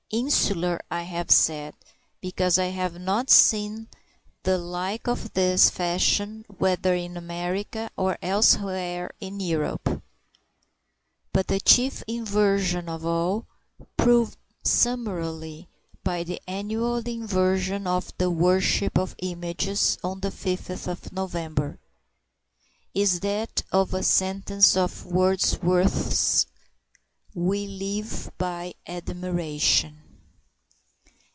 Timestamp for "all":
13.05-13.45